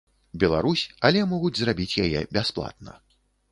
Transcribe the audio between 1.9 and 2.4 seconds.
яе